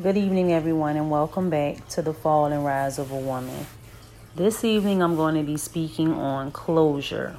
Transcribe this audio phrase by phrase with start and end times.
[0.00, 3.66] Good evening, everyone, and welcome back to the Fall and Rise of a Woman.
[4.34, 7.36] This evening, I'm going to be speaking on closure.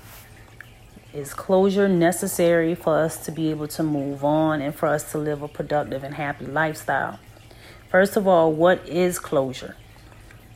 [1.15, 5.17] Is closure necessary for us to be able to move on and for us to
[5.17, 7.17] live a productive and happy lifestyle?
[7.89, 9.75] First of all, what is closure?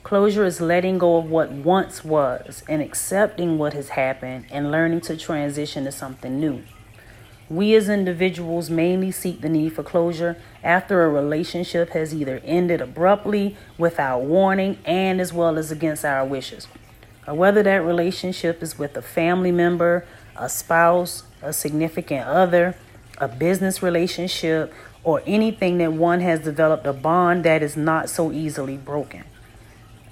[0.03, 5.01] Closure is letting go of what once was and accepting what has happened and learning
[5.01, 6.61] to transition to something new.
[7.49, 12.81] We as individuals mainly seek the need for closure after a relationship has either ended
[12.81, 16.67] abruptly, without warning, and as well as against our wishes.
[17.25, 20.05] Or whether that relationship is with a family member,
[20.35, 22.75] a spouse, a significant other,
[23.17, 28.31] a business relationship, or anything that one has developed a bond that is not so
[28.33, 29.23] easily broken.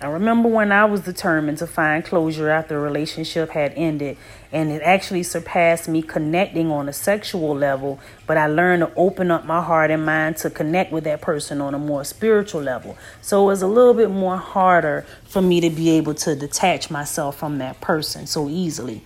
[0.01, 4.17] I remember when I was determined to find closure after a relationship had ended,
[4.51, 9.31] and it actually surpassed me connecting on a sexual level, but I learned to open
[9.31, 12.97] up my heart and mind to connect with that person on a more spiritual level.
[13.21, 16.91] So it was a little bit more harder for me to be able to detach
[16.91, 19.01] myself from that person so easily.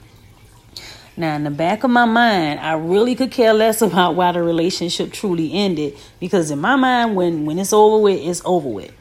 [1.16, 4.42] Now, in the back of my mind, I really could care less about why the
[4.42, 8.92] relationship truly ended because in my mind, when when it's over with, it's over with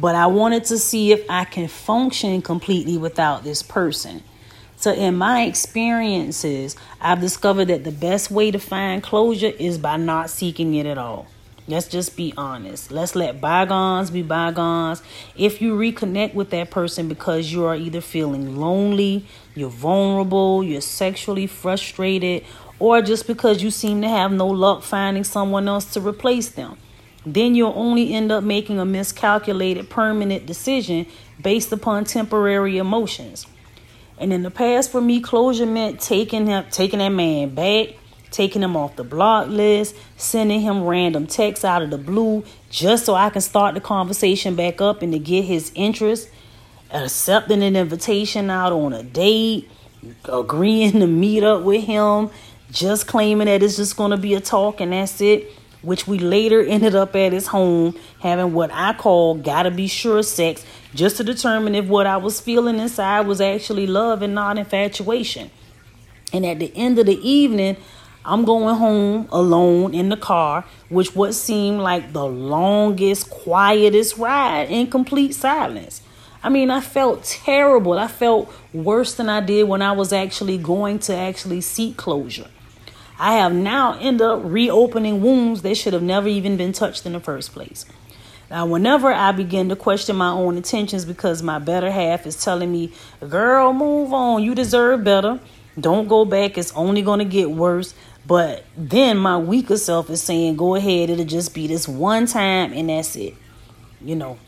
[0.00, 4.22] but I wanted to see if I can function completely without this person.
[4.76, 9.96] So, in my experiences, I've discovered that the best way to find closure is by
[9.96, 11.26] not seeking it at all.
[11.66, 12.92] Let's just be honest.
[12.92, 15.02] Let's let bygones be bygones.
[15.36, 19.26] If you reconnect with that person because you are either feeling lonely,
[19.56, 22.44] you're vulnerable, you're sexually frustrated,
[22.78, 26.78] or just because you seem to have no luck finding someone else to replace them
[27.34, 31.06] then you'll only end up making a miscalculated permanent decision
[31.42, 33.46] based upon temporary emotions.
[34.18, 37.90] And in the past, for me, closure meant taking him, taking that man back,
[38.30, 43.06] taking him off the block list, sending him random texts out of the blue just
[43.06, 46.28] so I can start the conversation back up and to get his interest,
[46.90, 49.70] accepting an invitation out on a date,
[50.24, 52.30] agreeing to meet up with him,
[52.70, 55.50] just claiming that it's just going to be a talk and that's it
[55.82, 60.22] which we later ended up at his home having what I call gotta be sure
[60.22, 64.58] sex just to determine if what I was feeling inside was actually love and not
[64.58, 65.50] infatuation.
[66.32, 67.76] And at the end of the evening,
[68.24, 74.70] I'm going home alone in the car, which what seemed like the longest, quietest ride
[74.70, 76.02] in complete silence.
[76.42, 77.98] I mean, I felt terrible.
[77.98, 82.48] I felt worse than I did when I was actually going to actually seek closure.
[83.18, 87.12] I have now ended up reopening wounds that should have never even been touched in
[87.12, 87.84] the first place.
[88.50, 92.72] Now, whenever I begin to question my own intentions because my better half is telling
[92.72, 92.92] me,
[93.28, 95.40] girl, move on, you deserve better,
[95.78, 97.92] don't go back, it's only going to get worse.
[98.26, 102.72] But then my weaker self is saying, go ahead, it'll just be this one time
[102.72, 103.34] and that's it.
[104.00, 104.38] You know,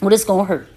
[0.00, 0.68] well, it's going to hurt.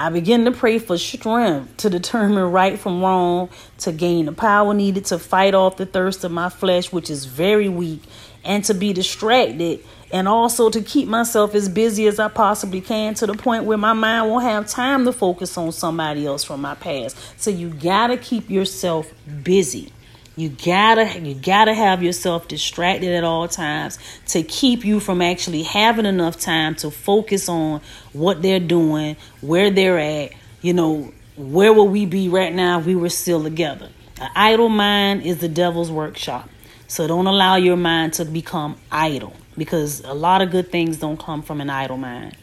[0.00, 3.48] I begin to pray for strength to determine right from wrong,
[3.78, 7.24] to gain the power needed to fight off the thirst of my flesh, which is
[7.24, 8.04] very weak,
[8.44, 9.80] and to be distracted,
[10.12, 13.76] and also to keep myself as busy as I possibly can to the point where
[13.76, 17.16] my mind won't have time to focus on somebody else from my past.
[17.36, 19.92] So you gotta keep yourself busy.
[20.38, 25.64] You gotta you gotta have yourself distracted at all times to keep you from actually
[25.64, 27.80] having enough time to focus on
[28.12, 30.30] what they're doing, where they're at.
[30.62, 33.88] You know, where will we be right now if we were still together?
[34.20, 36.48] An idle mind is the devil's workshop.
[36.86, 41.18] So don't allow your mind to become idle because a lot of good things don't
[41.18, 42.36] come from an idle mind.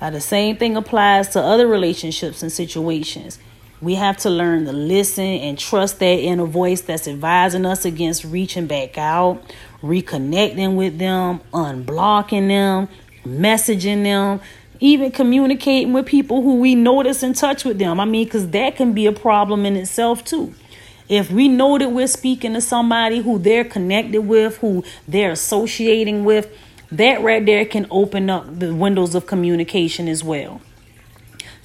[0.00, 3.38] Uh, the same thing applies to other relationships and situations.
[3.80, 8.24] We have to learn to listen and trust that inner voice that's advising us against
[8.24, 9.40] reaching back out,
[9.82, 12.88] reconnecting with them, unblocking them,
[13.24, 14.40] messaging them,
[14.80, 18.00] even communicating with people who we notice in touch with them.
[18.00, 20.54] I mean, because that can be a problem in itself, too.
[21.08, 26.24] If we know that we're speaking to somebody who they're connected with, who they're associating
[26.24, 26.54] with,
[26.90, 30.60] that right there can open up the windows of communication as well.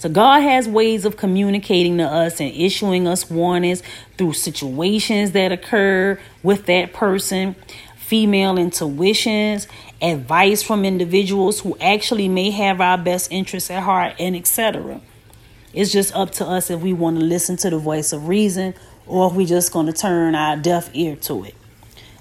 [0.04, 3.82] So God has ways of communicating to us and issuing us warnings
[4.18, 7.56] through situations that occur with that person,
[7.96, 9.66] female intuitions,
[10.02, 15.00] advice from individuals who actually may have our best interests at heart, and etc.
[15.72, 18.74] It's just up to us if we want to listen to the voice of reason
[19.08, 21.56] or if we just going to turn our deaf ear to it.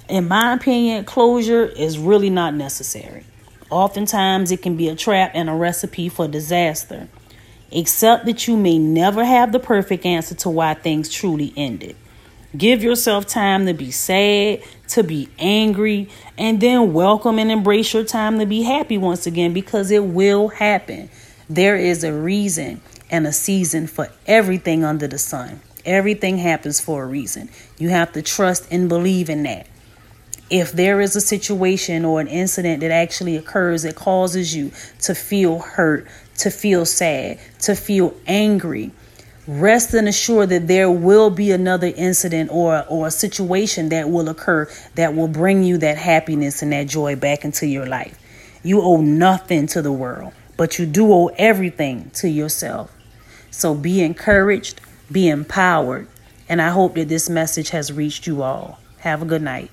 [0.08, 3.24] In my opinion, closure is really not necessary.
[3.70, 7.08] Oftentimes, it can be a trap and a recipe for disaster.
[7.74, 11.96] Accept that you may never have the perfect answer to why things truly ended.
[12.56, 18.04] Give yourself time to be sad, to be angry, and then welcome and embrace your
[18.04, 21.08] time to be happy once again because it will happen.
[21.48, 25.62] There is a reason and a season for everything under the sun.
[25.86, 27.48] Everything happens for a reason.
[27.78, 29.66] You have to trust and believe in that.
[30.52, 34.70] If there is a situation or an incident that actually occurs that causes you
[35.00, 36.06] to feel hurt,
[36.40, 38.90] to feel sad, to feel angry,
[39.46, 44.28] rest and assure that there will be another incident or or a situation that will
[44.28, 48.18] occur that will bring you that happiness and that joy back into your life.
[48.62, 52.94] You owe nothing to the world, but you do owe everything to yourself.
[53.50, 56.08] So be encouraged, be empowered,
[56.46, 58.78] and I hope that this message has reached you all.
[58.98, 59.70] Have a good night.